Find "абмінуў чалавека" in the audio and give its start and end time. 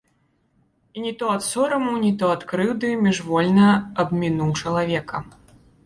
4.05-5.27